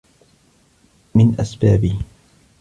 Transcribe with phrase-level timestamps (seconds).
[1.15, 1.99] مِنْ أَسْبَابِهِ